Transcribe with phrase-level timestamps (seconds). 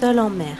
[0.00, 0.56] seul en mer.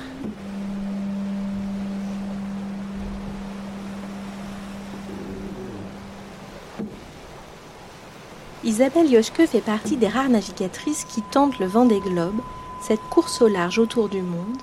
[8.63, 12.41] Isabelle Yoshke fait partie des rares navigatrices qui tentent le vent des globes,
[12.87, 14.59] cette course au large autour du monde,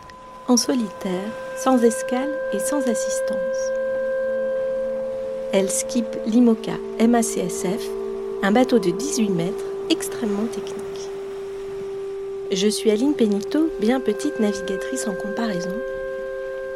[0.48, 3.58] en solitaire, sans escale et sans assistance.
[5.54, 7.82] Elle skippe l'IMOCA MACSF,
[8.44, 11.07] un bateau de 18 mètres extrêmement technique.
[12.52, 15.76] Je suis Aline Pénito, bien petite navigatrice en comparaison.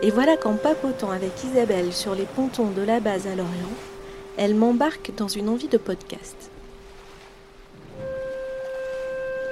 [0.01, 3.77] Et voilà qu'en papotant avec Isabelle sur les pontons de la base à Lorient,
[4.35, 6.51] elle m'embarque dans une envie de podcast.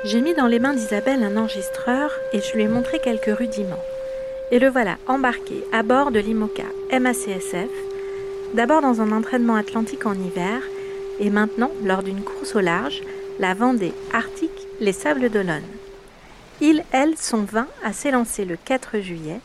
[0.04, 3.84] J'ai mis dans les mains d'Isabelle un enregistreur et je lui ai montré quelques rudiments.
[4.52, 7.70] Et le voilà embarqué à bord de l'IMOCA MACSF,
[8.56, 10.64] d'abord dans un entraînement atlantique en hiver,
[11.22, 13.04] et maintenant, lors d'une course au large,
[13.40, 15.79] la Vendée Arctique, les Sables d'Olonne.
[16.62, 19.40] Ils, elles, sont 20 à s'élancer le 4 juillet,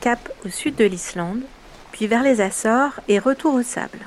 [0.00, 1.42] cap au sud de l'Islande,
[1.92, 4.06] puis vers les Açores et retour aux sables.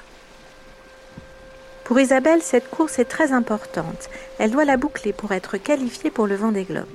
[1.86, 4.10] Pour Isabelle, cette course est très importante.
[4.40, 6.86] Elle doit la boucler pour être qualifiée pour le vent des globes.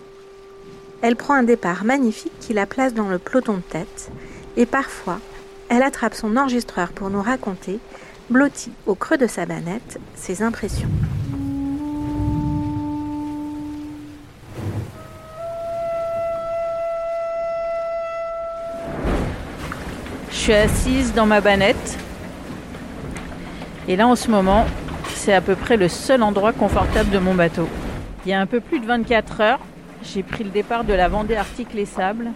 [1.02, 4.10] Elle prend un départ magnifique qui la place dans le peloton de tête
[4.56, 5.20] et parfois,
[5.68, 7.78] elle attrape son enregistreur pour nous raconter,
[8.30, 10.88] blottie au creux de sa banette, ses impressions.
[20.46, 21.98] Suis assise dans ma banette.
[23.88, 24.64] Et là, en ce moment,
[25.08, 27.68] c'est à peu près le seul endroit confortable de mon bateau.
[28.24, 29.58] Il y a un peu plus de 24 heures,
[30.04, 32.28] j'ai pris le départ de la Vendée Arctique Les Sables.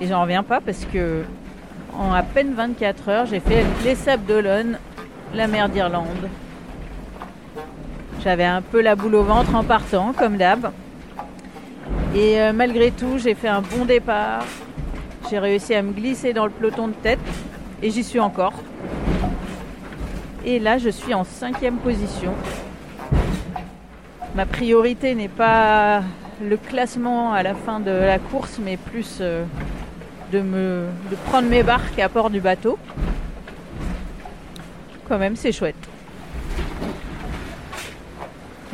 [0.00, 1.22] Et j'en reviens pas parce que
[1.98, 4.78] en à peine 24 heures, j'ai fait les Sables d'Olonne,
[5.34, 6.28] la mer d'Irlande.
[8.22, 10.72] J'avais un peu la boule au ventre en partant, comme d'hab.
[12.14, 14.44] Et euh, malgré tout, j'ai fait un bon départ.
[15.30, 17.18] J'ai réussi à me glisser dans le peloton de tête
[17.82, 18.52] et j'y suis encore.
[20.44, 22.34] Et là, je suis en cinquième position.
[24.34, 26.02] Ma priorité n'est pas
[26.42, 29.44] le classement à la fin de la course, mais plus euh,
[30.32, 30.88] de, me,
[31.26, 32.78] prendre mes barques à bord du bateau.
[35.08, 35.76] Quand même, c'est chouette.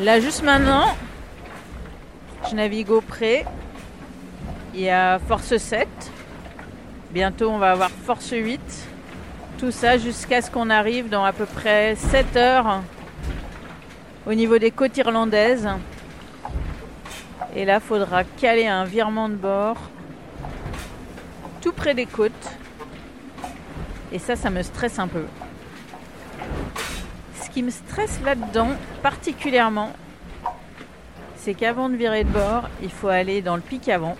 [0.00, 0.86] Là, juste maintenant,
[2.48, 3.44] je navigue au près.
[4.74, 5.86] Il y a force 7.
[7.12, 8.60] Bientôt, on va avoir force 8.
[9.58, 12.82] Tout ça jusqu'à ce qu'on arrive dans à peu près 7 heures
[14.26, 15.68] au niveau des côtes irlandaises.
[17.56, 19.76] Et là, faudra caler un virement de bord
[21.60, 22.32] tout près des côtes.
[24.12, 25.24] Et ça, ça me stresse un peu.
[27.42, 28.68] Ce qui me stresse là-dedans,
[29.02, 29.90] particulièrement,
[31.34, 34.16] c'est qu'avant de virer de bord, il faut aller dans le pic avant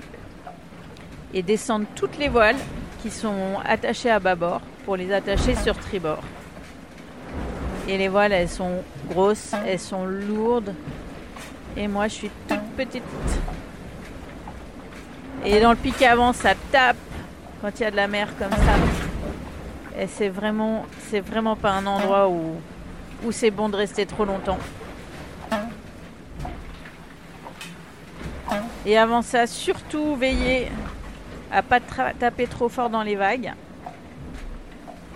[1.32, 2.56] et descendre toutes les voiles
[3.02, 6.22] qui sont attachées à bâbord pour les attacher sur tribord.
[7.88, 10.74] Et les voiles, elles sont grosses, elles sont lourdes.
[11.76, 13.02] Et moi, je suis toute petite.
[15.44, 16.96] Et dans le pic avant, ça tape
[17.60, 19.98] quand il y a de la mer comme ça.
[19.98, 22.56] Et c'est vraiment, c'est vraiment pas un endroit où,
[23.24, 24.58] où c'est bon de rester trop longtemps.
[28.86, 30.70] Et avant ça, surtout veiller
[31.50, 33.52] à pas taper trop fort dans les vagues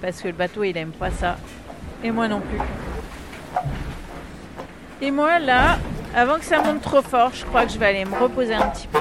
[0.04, 1.38] parce que le bateau il aime pas ça.
[2.02, 2.58] Et moi non plus.
[5.00, 5.78] Et moi là,
[6.14, 8.68] avant que ça monte trop fort, je crois que je vais aller me reposer un
[8.68, 8.98] petit peu.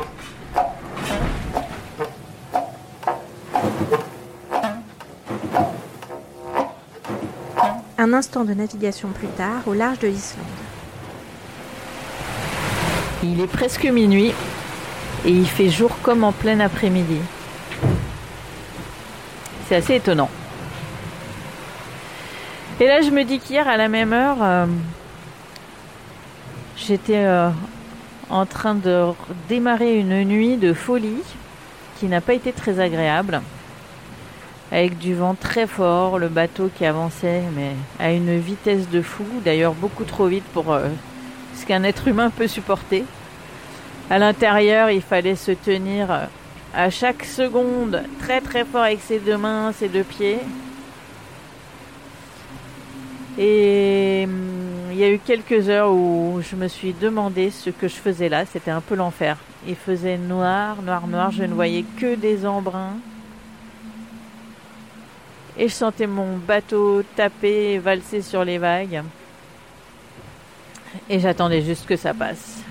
[7.97, 10.45] Un instant de navigation plus tard, au large de l'Islande.
[13.23, 14.33] Il est presque minuit
[15.25, 17.19] et il fait jour comme en plein après-midi.
[19.67, 20.29] C'est assez étonnant.
[22.79, 24.65] Et là, je me dis qu'hier, à la même heure, euh,
[26.75, 27.49] j'étais euh,
[28.29, 29.11] en train de
[29.47, 31.23] démarrer une nuit de folie
[31.99, 33.41] qui n'a pas été très agréable.
[34.71, 39.23] Avec du vent très fort, le bateau qui avançait, mais à une vitesse de fou,
[39.45, 40.89] d'ailleurs beaucoup trop vite pour euh,
[41.55, 43.05] ce qu'un être humain peut supporter.
[44.09, 46.29] À l'intérieur, il fallait se tenir
[46.73, 50.39] à chaque seconde très très fort avec ses deux mains, ses deux pieds.
[53.37, 57.87] Et hum, il y a eu quelques heures où je me suis demandé ce que
[57.87, 58.45] je faisais là.
[58.45, 59.37] C'était un peu l'enfer.
[59.67, 61.31] Il faisait noir, noir, noir.
[61.31, 62.97] Je ne voyais que des embruns.
[65.57, 69.03] Et je sentais mon bateau taper et valser sur les vagues.
[71.09, 72.63] Et j'attendais juste que ça passe.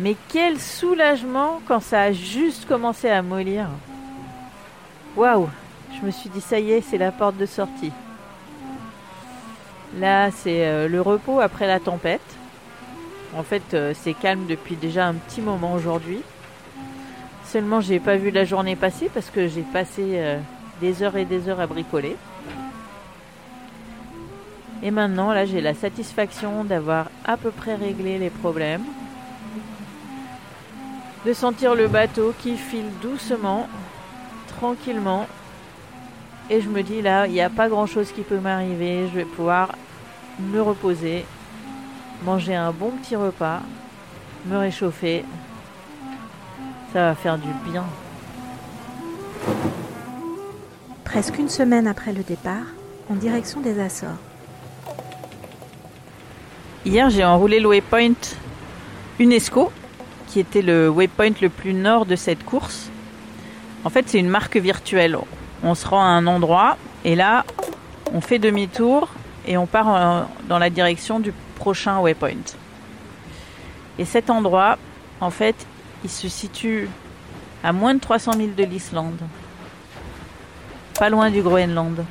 [0.00, 3.68] Mais quel soulagement quand ça a juste commencé à mollir.
[5.14, 5.50] Waouh
[5.94, 7.92] Je me suis dit, ça y est, c'est la porte de sortie.
[9.98, 12.22] Là, c'est euh, le repos après la tempête.
[13.36, 16.22] En fait, euh, c'est calme depuis déjà un petit moment aujourd'hui.
[17.44, 20.38] Seulement, j'ai pas vu la journée passer parce que j'ai passé euh,
[20.80, 22.16] des heures et des heures à bricoler.
[24.82, 28.84] Et maintenant, là, j'ai la satisfaction d'avoir à peu près réglé les problèmes.
[31.26, 33.68] De sentir le bateau qui file doucement,
[34.48, 35.26] tranquillement.
[36.48, 39.06] Et je me dis là, il n'y a pas grand chose qui peut m'arriver.
[39.08, 39.72] Je vais pouvoir
[40.40, 41.24] me reposer,
[42.24, 43.60] manger un bon petit repas,
[44.46, 45.24] me réchauffer.
[46.92, 47.84] Ça va faire du bien.
[51.04, 52.66] Presque une semaine après le départ,
[53.10, 54.10] en direction des Açores.
[56.86, 58.14] Hier, j'ai enroulé le waypoint
[59.18, 59.70] UNESCO,
[60.30, 62.88] qui était le waypoint le plus nord de cette course.
[63.84, 65.18] En fait, c'est une marque virtuelle.
[65.64, 67.44] On se rend à un endroit et là,
[68.12, 69.08] on fait demi-tour
[69.46, 72.54] et on part dans la direction du prochain waypoint.
[73.98, 74.78] Et cet endroit,
[75.20, 75.66] en fait,
[76.04, 76.88] il se situe
[77.64, 79.20] à moins de 300 000 de l'Islande,
[80.98, 82.04] pas loin du Groenland.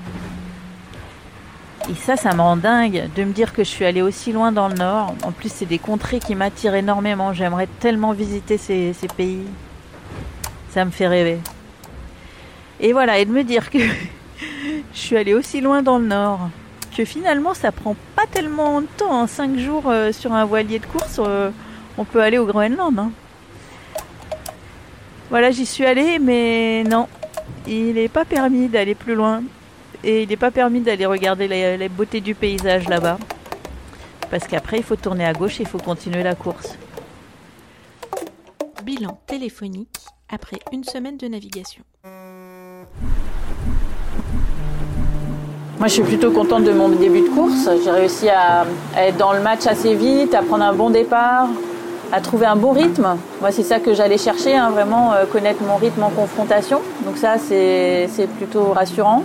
[1.90, 4.52] Et ça, ça me rend dingue de me dire que je suis allée aussi loin
[4.52, 5.16] dans le nord.
[5.24, 7.34] En plus, c'est des contrées qui m'attirent énormément.
[7.34, 9.46] J'aimerais tellement visiter ces, pays.
[10.70, 11.40] Ça me fait rêver.
[12.80, 13.80] Et voilà, et de me dire que
[14.94, 16.50] je suis allée aussi loin dans le nord,
[16.96, 19.12] que finalement, ça prend pas tellement de temps.
[19.12, 19.28] En hein.
[19.28, 21.50] 5 jours euh, sur un voilier de course, euh,
[21.98, 23.00] on peut aller au Groenland.
[23.00, 23.12] Hein.
[25.32, 27.08] Voilà, j'y suis allée, mais non,
[27.68, 29.42] il n'est pas permis d'aller plus loin
[30.04, 33.18] et il n'est pas permis d'aller regarder les, beautés du paysage là-bas.
[34.32, 36.78] Parce qu'après, il faut tourner à gauche et il faut continuer la course.
[38.84, 39.98] Bilan téléphonique
[40.30, 41.84] après une semaine de navigation.
[45.80, 47.70] Moi, je suis plutôt contente de mon début de course.
[47.84, 48.66] J'ai réussi à,
[48.98, 51.48] être dans le match assez vite, à prendre un bon départ,
[52.12, 53.18] à trouver un bon rythme.
[53.40, 56.82] Moi, c'est ça que j'allais chercher, hein, vraiment euh, connaître mon rythme en confrontation.
[57.06, 59.24] Donc ça, c'est plutôt rassurant.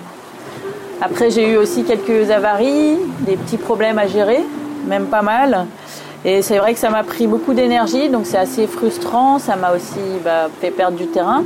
[1.00, 4.41] Après, j'ai eu aussi quelques avaries, des petits problèmes à gérer,
[4.87, 5.67] même pas mal.
[6.25, 9.38] Et c'est vrai que ça m'a pris beaucoup d'énergie, donc c'est assez frustrant.
[9.38, 11.44] Ça m'a aussi bah, fait perdre du terrain.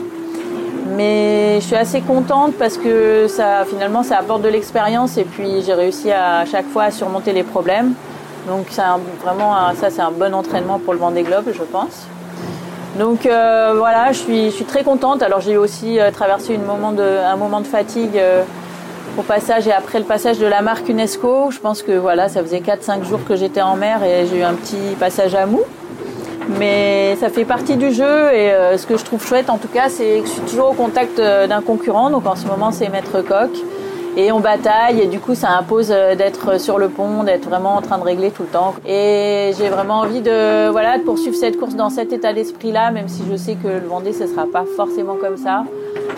[0.96, 5.62] Mais je suis assez contente parce que ça, finalement, ça apporte de l'expérience et puis
[5.64, 7.94] j'ai réussi à, chaque fois à surmonter les problèmes.
[8.46, 8.82] Donc c'est
[9.22, 12.06] vraiment ça, c'est un bon entraînement pour le Vendée Globe, je pense.
[12.98, 15.22] Donc euh, voilà, je suis, très contente.
[15.22, 18.16] Alors j'ai aussi euh, traversé un moment de fatigue.
[18.16, 18.42] Euh,
[19.18, 22.42] au passage et après le passage de la marque UNESCO, je pense que voilà, ça
[22.42, 25.60] faisait 4-5 jours que j'étais en mer et j'ai eu un petit passage à mou.
[26.58, 29.68] Mais ça fait partie du jeu et euh, ce que je trouve chouette en tout
[29.68, 32.10] cas, c'est que je suis toujours au contact euh, d'un concurrent.
[32.10, 33.50] Donc en ce moment, c'est Maître Coq
[34.16, 37.74] et on bataille et du coup ça impose euh, d'être sur le pont, d'être vraiment
[37.74, 38.74] en train de régler tout le temps.
[38.86, 42.90] Et j'ai vraiment envie de voilà de poursuivre cette course dans cet état d'esprit là,
[42.90, 45.64] même si je sais que le Vendée ce sera pas forcément comme ça.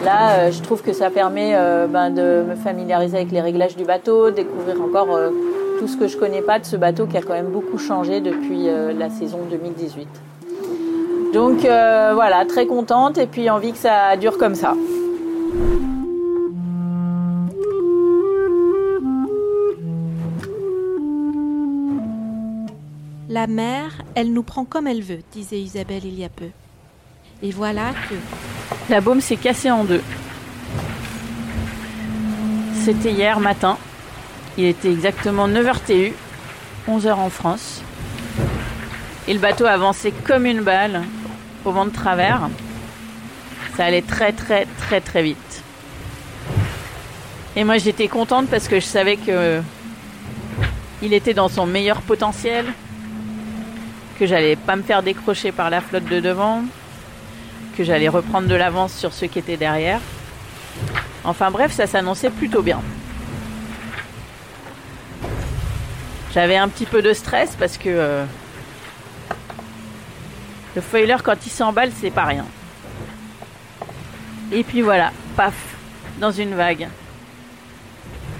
[0.04, 3.76] Là, euh, je trouve que ça permet euh, ben, de me familiariser avec les réglages
[3.76, 5.30] du bateau, découvrir encore euh,
[5.78, 8.20] tout ce que je connais pas de ce bateau qui a quand même beaucoup changé
[8.20, 10.08] depuis la saison 2018.
[11.32, 14.74] Donc voilà, très contente et puis envie que ça dure comme ça.
[23.30, 26.48] La mer, elle nous prend comme elle veut, disait Isabelle il y a peu.
[27.42, 28.14] Et voilà que
[28.90, 30.02] la baume s'est cassée en deux.
[32.84, 33.78] C'était hier matin.
[34.58, 36.12] Il était exactement 9h TU,
[36.88, 37.82] 11h en France.
[39.28, 41.02] Et le bateau avançait comme une balle
[41.64, 42.50] au vent de travers.
[43.76, 45.62] Ça allait très très très très vite.
[47.54, 49.60] Et moi j'étais contente parce que je savais que
[51.00, 52.66] il était dans son meilleur potentiel,
[54.18, 56.64] que j'allais pas me faire décrocher par la flotte de devant,
[57.84, 60.00] j'allais reprendre de l'avance sur ceux qui étaient derrière.
[61.24, 62.80] Enfin bref, ça s'annonçait plutôt bien.
[66.32, 68.24] J'avais un petit peu de stress parce que euh,
[70.76, 72.46] le foiler quand il s'emballe, c'est pas rien.
[74.52, 75.54] Et puis voilà, paf,
[76.18, 76.88] dans une vague.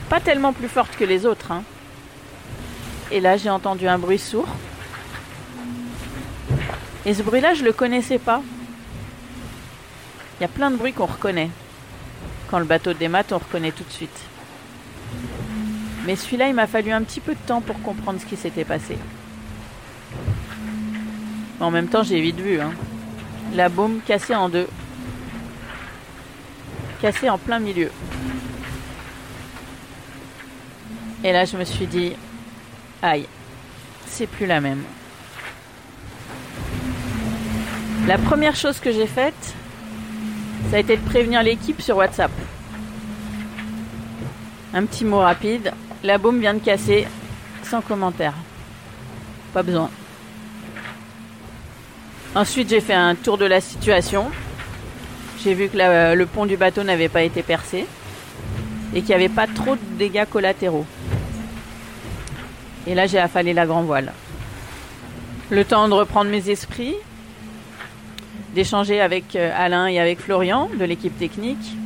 [0.08, 1.52] Pas tellement plus forte que les autres.
[1.52, 1.62] Hein.
[3.10, 4.48] Et là, j'ai entendu un bruit sourd.
[7.06, 8.42] Et ce bruit-là, je le connaissais pas.
[10.40, 11.50] Il y a plein de bruits qu'on reconnaît.
[12.50, 14.20] Quand le bateau démate, on reconnaît tout de suite.
[16.06, 18.64] Mais celui-là, il m'a fallu un petit peu de temps pour comprendre ce qui s'était
[18.64, 18.96] passé.
[21.58, 22.58] Mais en même temps, j'ai vite vu.
[22.58, 22.72] Hein.
[23.52, 24.66] La baume cassée en deux.
[27.02, 27.90] Cassée en plein milieu.
[31.22, 32.14] Et là, je me suis dit,
[33.02, 33.26] aïe,
[34.06, 34.84] c'est plus la même.
[38.06, 39.54] La première chose que j'ai faite,
[40.68, 42.30] ça a été de prévenir l'équipe sur WhatsApp.
[44.72, 45.72] Un petit mot rapide,
[46.04, 47.06] la baume vient de casser,
[47.64, 48.34] sans commentaire.
[49.52, 49.90] Pas besoin.
[52.34, 54.30] Ensuite, j'ai fait un tour de la situation.
[55.42, 57.86] J'ai vu que le pont du bateau n'avait pas été percé
[58.94, 60.86] et qu'il n'y avait pas trop de dégâts collatéraux.
[62.86, 64.12] Et là, j'ai affalé la grand voile.
[65.50, 66.94] Le temps de reprendre mes esprits,
[68.54, 71.76] d'échanger avec euh, Alain et avec Florian de l'équipe technique,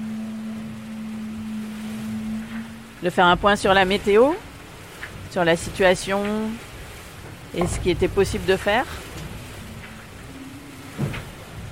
[3.02, 4.32] de faire un point sur la météo,
[5.30, 6.22] sur la situation
[7.54, 8.86] et ce qui était possible de faire.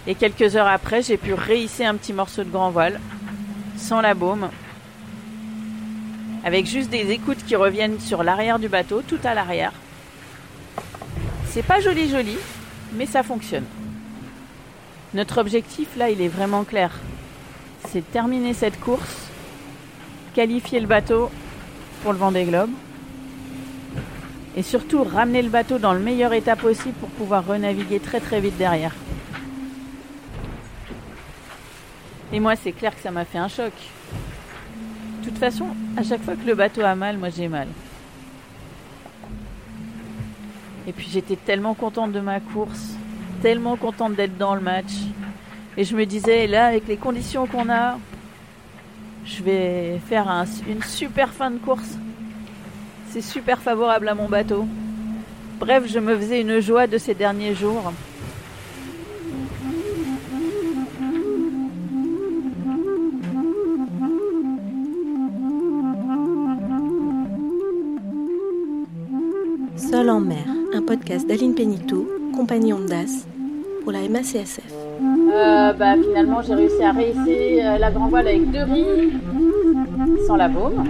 [0.07, 3.01] Et quelques heures après, j'ai pu réhisser un petit morceau de grand voile,
[3.77, 4.51] sans la baume,
[6.45, 9.73] avec juste des écoutes qui reviennent sur l'arrière du bateau, tout à l'arrière.
[11.47, 12.37] C'est pas joli joli,
[12.95, 13.65] mais ça fonctionne.
[15.15, 16.91] Notre objectif là, il est vraiment clair.
[17.89, 19.29] C'est terminer cette course,
[20.35, 21.31] qualifier le bateau
[22.03, 22.71] pour le Vendée Globe
[24.57, 28.41] et surtout ramener le bateau dans le meilleur état possible pour pouvoir renaviguer très très
[28.41, 28.95] vite derrière.
[32.33, 33.73] Et moi, c'est clair que ça m'a fait un choc.
[35.21, 35.67] De toute façon,
[35.97, 37.69] à chaque fois que le bateau a mal, moi j'ai mal.
[40.87, 42.97] Et puis j'étais tellement contente de ma course
[43.43, 44.93] tellement contente d'être dans le match.
[45.77, 47.99] Et je me disais, là, avec les conditions qu'on a,
[49.25, 50.29] je vais faire
[50.69, 51.99] une super fin de course.
[53.11, 54.67] C'est super favorable à mon bateau.
[55.59, 57.93] Bref, je me faisais une joie de ces derniers jours.
[69.77, 73.27] Seul en mer, un podcast d'Aline Pénito, compagnie Ondas,
[73.83, 74.61] pour la MACSF
[75.33, 79.13] euh, bah, Finalement, j'ai réussi à réhisser euh, la grand voile avec deux riz,
[80.27, 80.85] sans la baume.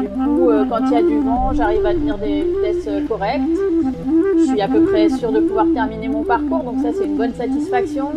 [0.00, 3.42] Du coup, euh, quand il y a du vent, j'arrive à tenir des vitesses correctes.
[4.38, 7.16] Je suis à peu près sûre de pouvoir terminer mon parcours, donc ça, c'est une
[7.16, 8.10] bonne satisfaction.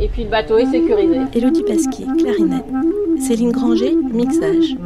[0.00, 1.18] Et puis le bateau est sécurisé.
[1.34, 2.66] Elodie Pasquier, clarinette.
[3.18, 4.76] Céline Granger, mixage.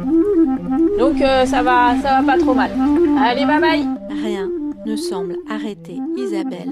[0.97, 2.71] Donc ça va, ça va pas trop mal.
[3.19, 3.92] Allez, bye bye.
[4.85, 6.71] Ne semble arrêter Isabelle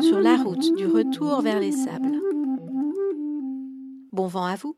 [0.00, 2.20] sur la route du retour vers les sables.
[4.12, 4.76] Bon vent à vous